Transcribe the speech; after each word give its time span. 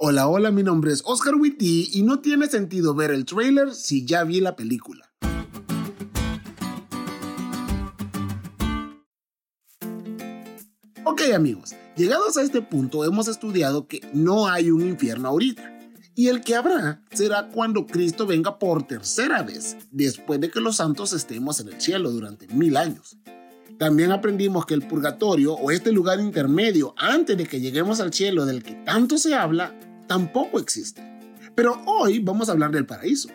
Hola, 0.00 0.28
hola, 0.28 0.52
mi 0.52 0.62
nombre 0.62 0.92
es 0.92 1.02
Oscar 1.04 1.34
Witty 1.34 1.90
y 1.92 2.02
no 2.02 2.20
tiene 2.20 2.46
sentido 2.46 2.94
ver 2.94 3.10
el 3.10 3.24
trailer 3.24 3.74
si 3.74 4.06
ya 4.06 4.22
vi 4.22 4.40
la 4.40 4.54
película. 4.54 5.10
Ok 11.02 11.22
amigos, 11.34 11.74
llegados 11.96 12.36
a 12.36 12.42
este 12.42 12.62
punto 12.62 13.04
hemos 13.04 13.26
estudiado 13.26 13.88
que 13.88 14.00
no 14.12 14.46
hay 14.46 14.70
un 14.70 14.82
infierno 14.82 15.30
ahorita. 15.30 15.80
Y 16.14 16.28
el 16.28 16.42
que 16.42 16.54
habrá 16.54 17.02
será 17.12 17.48
cuando 17.48 17.84
Cristo 17.84 18.24
venga 18.24 18.60
por 18.60 18.86
tercera 18.86 19.42
vez, 19.42 19.76
después 19.90 20.40
de 20.40 20.48
que 20.48 20.60
los 20.60 20.76
santos 20.76 21.12
estemos 21.12 21.58
en 21.58 21.70
el 21.70 21.80
cielo 21.80 22.12
durante 22.12 22.46
mil 22.54 22.76
años. 22.76 23.18
También 23.80 24.12
aprendimos 24.12 24.64
que 24.64 24.74
el 24.74 24.86
purgatorio 24.86 25.54
o 25.54 25.72
este 25.72 25.90
lugar 25.90 26.20
intermedio 26.20 26.94
antes 26.96 27.36
de 27.36 27.46
que 27.46 27.60
lleguemos 27.60 27.98
al 27.98 28.12
cielo 28.12 28.46
del 28.46 28.62
que 28.62 28.74
tanto 28.74 29.18
se 29.18 29.34
habla 29.34 29.74
tampoco 30.08 30.58
existe. 30.58 31.00
Pero 31.54 31.80
hoy 31.86 32.18
vamos 32.18 32.48
a 32.48 32.52
hablar 32.52 32.72
del 32.72 32.86
paraíso. 32.86 33.28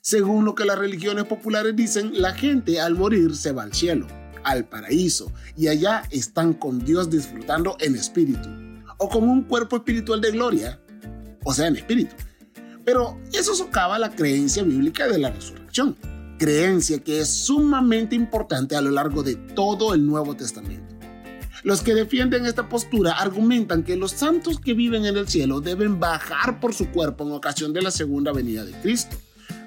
Según 0.00 0.46
lo 0.46 0.54
que 0.54 0.64
las 0.64 0.78
religiones 0.78 1.24
populares 1.24 1.76
dicen, 1.76 2.22
la 2.22 2.32
gente 2.32 2.80
al 2.80 2.94
morir 2.94 3.36
se 3.36 3.52
va 3.52 3.64
al 3.64 3.74
cielo, 3.74 4.06
al 4.44 4.64
paraíso, 4.64 5.30
y 5.56 5.68
allá 5.68 6.04
están 6.10 6.54
con 6.54 6.82
Dios 6.82 7.10
disfrutando 7.10 7.76
en 7.80 7.96
espíritu, 7.96 8.48
o 8.96 9.10
con 9.10 9.28
un 9.28 9.42
cuerpo 9.42 9.76
espiritual 9.76 10.22
de 10.22 10.30
gloria, 10.30 10.80
o 11.44 11.52
sea, 11.52 11.66
en 11.66 11.76
espíritu. 11.76 12.14
Pero 12.82 13.20
eso 13.34 13.54
socava 13.54 13.98
la 13.98 14.10
creencia 14.10 14.62
bíblica 14.62 15.06
de 15.06 15.18
la 15.18 15.30
resurrección, 15.30 15.96
creencia 16.38 17.00
que 17.00 17.20
es 17.20 17.28
sumamente 17.28 18.16
importante 18.16 18.76
a 18.76 18.80
lo 18.80 18.90
largo 18.90 19.22
de 19.22 19.36
todo 19.36 19.92
el 19.92 20.06
Nuevo 20.06 20.34
Testamento. 20.34 20.89
Los 21.62 21.82
que 21.82 21.94
defienden 21.94 22.46
esta 22.46 22.68
postura 22.68 23.12
argumentan 23.12 23.82
que 23.82 23.96
los 23.96 24.12
santos 24.12 24.58
que 24.58 24.72
viven 24.72 25.04
en 25.04 25.16
el 25.16 25.28
cielo 25.28 25.60
deben 25.60 26.00
bajar 26.00 26.58
por 26.58 26.74
su 26.74 26.88
cuerpo 26.88 27.24
en 27.24 27.32
ocasión 27.32 27.72
de 27.72 27.82
la 27.82 27.90
segunda 27.90 28.32
venida 28.32 28.64
de 28.64 28.72
Cristo, 28.80 29.16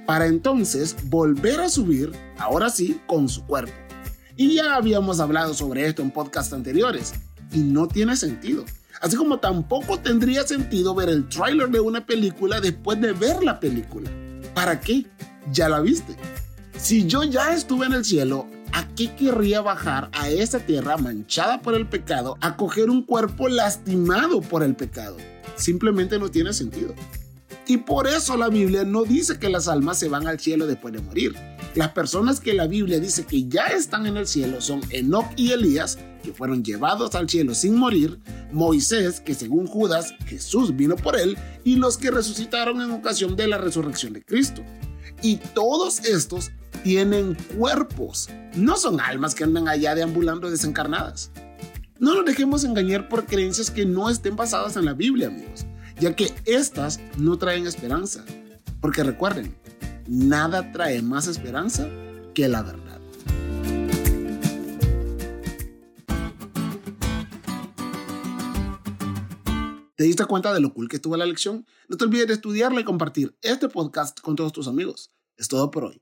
para 0.07 0.25
entonces 0.25 0.95
volver 1.05 1.59
a 1.59 1.69
subir, 1.69 2.11
ahora 2.37 2.69
sí, 2.69 2.99
con 3.05 3.29
su 3.29 3.45
cuerpo. 3.45 3.73
Y 4.35 4.55
ya 4.55 4.75
habíamos 4.75 5.19
hablado 5.19 5.53
sobre 5.53 5.85
esto 5.85 6.01
en 6.01 6.11
podcasts 6.11 6.53
anteriores, 6.53 7.13
y 7.51 7.59
no 7.59 7.87
tiene 7.87 8.15
sentido. 8.15 8.65
Así 8.99 9.15
como 9.15 9.39
tampoco 9.39 9.99
tendría 9.99 10.47
sentido 10.47 10.95
ver 10.95 11.09
el 11.09 11.29
tráiler 11.29 11.69
de 11.69 11.79
una 11.79 12.05
película 12.05 12.59
después 12.59 12.99
de 13.01 13.11
ver 13.13 13.43
la 13.43 13.59
película. 13.59 14.09
¿Para 14.55 14.79
qué? 14.79 15.05
Ya 15.51 15.69
la 15.69 15.79
viste. 15.79 16.15
Si 16.77 17.05
yo 17.05 17.23
ya 17.23 17.53
estuve 17.53 17.85
en 17.85 17.93
el 17.93 18.05
cielo, 18.05 18.47
¿a 18.73 18.87
qué 18.95 19.15
querría 19.15 19.61
bajar 19.61 20.09
a 20.11 20.29
esa 20.29 20.59
tierra 20.59 20.97
manchada 20.97 21.61
por 21.61 21.75
el 21.75 21.87
pecado 21.87 22.37
a 22.41 22.57
coger 22.57 22.89
un 22.89 23.03
cuerpo 23.03 23.47
lastimado 23.47 24.41
por 24.41 24.63
el 24.63 24.75
pecado? 24.75 25.15
Simplemente 25.55 26.19
no 26.19 26.29
tiene 26.29 26.51
sentido. 26.51 26.93
Y 27.65 27.77
por 27.77 28.07
eso 28.07 28.35
la 28.35 28.49
Biblia 28.49 28.83
no 28.83 29.03
dice 29.03 29.39
que 29.39 29.49
las 29.49 29.69
almas 29.69 29.97
se 29.97 30.09
van 30.09 30.27
al 30.27 30.39
cielo 30.39 30.67
después 30.67 30.93
de 30.93 31.01
morir. 31.01 31.35
Las 31.75 31.89
personas 31.89 32.39
que 32.39 32.53
la 32.53 32.67
Biblia 32.67 32.99
dice 32.99 33.25
que 33.25 33.47
ya 33.47 33.67
están 33.67 34.05
en 34.05 34.17
el 34.17 34.27
cielo 34.27 34.59
son 34.59 34.81
Enoch 34.89 35.27
y 35.37 35.51
Elías, 35.51 35.97
que 36.23 36.33
fueron 36.33 36.63
llevados 36.63 37.15
al 37.15 37.29
cielo 37.29 37.55
sin 37.55 37.75
morir, 37.75 38.19
Moisés, 38.51 39.21
que 39.21 39.33
según 39.33 39.67
Judas 39.67 40.13
Jesús 40.25 40.75
vino 40.75 40.95
por 40.95 41.17
él, 41.17 41.37
y 41.63 41.77
los 41.77 41.97
que 41.97 42.11
resucitaron 42.11 42.81
en 42.81 42.91
ocasión 42.91 43.35
de 43.35 43.47
la 43.47 43.57
resurrección 43.57 44.13
de 44.13 44.23
Cristo. 44.23 44.61
Y 45.21 45.37
todos 45.37 45.99
estos 46.01 46.51
tienen 46.83 47.35
cuerpos, 47.57 48.29
no 48.55 48.75
son 48.75 48.99
almas 48.99 49.33
que 49.33 49.45
andan 49.45 49.69
allá 49.69 49.95
deambulando 49.95 50.51
desencarnadas. 50.51 51.31
No 51.97 52.13
nos 52.13 52.25
dejemos 52.25 52.65
engañar 52.65 53.07
por 53.07 53.25
creencias 53.25 53.71
que 53.71 53.85
no 53.85 54.09
estén 54.09 54.35
basadas 54.35 54.75
en 54.75 54.85
la 54.85 54.93
Biblia, 54.93 55.27
amigos, 55.27 55.65
ya 55.99 56.13
que 56.13 56.33
estas 56.43 56.99
no 57.17 57.37
traen 57.37 57.65
esperanza. 57.65 58.25
Porque 58.81 59.01
recuerden, 59.01 59.55
nada 60.07 60.73
trae 60.73 61.01
más 61.01 61.27
esperanza 61.27 61.87
que 62.33 62.49
la 62.49 62.61
verdad. 62.61 62.99
¿Te 69.95 70.03
diste 70.03 70.25
cuenta 70.25 70.53
de 70.53 70.59
lo 70.59 70.73
cool 70.73 70.89
que 70.89 70.97
estuvo 70.97 71.15
la 71.15 71.25
lección? 71.25 71.65
No 71.87 71.95
te 71.95 72.03
olvides 72.03 72.27
de 72.27 72.33
estudiarla 72.33 72.81
y 72.81 72.83
compartir 72.83 73.37
este 73.41 73.69
podcast 73.69 74.19
con 74.19 74.35
todos 74.35 74.51
tus 74.51 74.67
amigos. 74.67 75.11
Es 75.37 75.47
todo 75.47 75.71
por 75.71 75.85
hoy 75.85 76.01